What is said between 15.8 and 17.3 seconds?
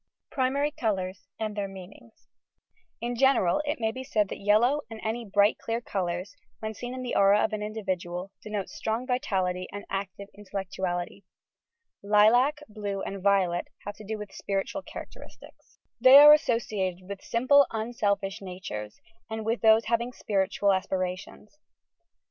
INTERPRETATION 101 They are associated with